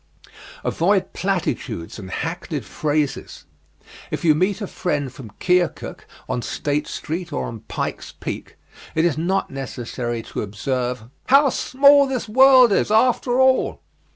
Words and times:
Avoid 0.63 1.13
platitudes 1.13 1.99
and 1.99 2.09
hackneyed 2.09 2.65
phrases. 2.65 3.45
If 4.09 4.25
you 4.25 4.33
meet 4.33 4.59
a 4.59 4.65
friend 4.65 5.13
from 5.13 5.29
Keokuk 5.39 6.05
on 6.27 6.41
State 6.41 6.87
Street 6.87 7.31
or 7.31 7.45
on 7.45 7.59
Pike's 7.67 8.11
Peak, 8.11 8.55
it 8.95 9.05
is 9.05 9.15
not 9.15 9.51
necessary 9.51 10.23
to 10.23 10.41
observe: 10.41 11.03
"How 11.27 11.49
small 11.49 12.07
this 12.07 12.27
world 12.27 12.71
is 12.71 12.89
after 12.89 13.39
all!" 13.39 13.79